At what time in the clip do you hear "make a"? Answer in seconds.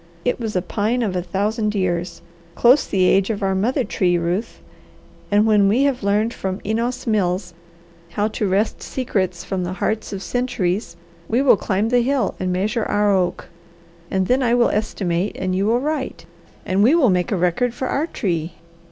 17.11-17.37